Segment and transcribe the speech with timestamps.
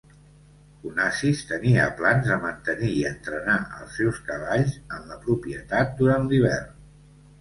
[0.91, 6.75] Onassis tenia plans de mantenir i entrenar els seus cavalls en la propietat durant l'hivern.